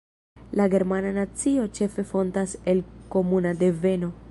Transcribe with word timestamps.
La 0.59 0.65
germana 0.75 1.11
nacio 1.17 1.67
ĉefe 1.79 2.07
fontas 2.15 2.57
el 2.73 2.83
komuna 3.17 3.55
deveno. 3.63 4.11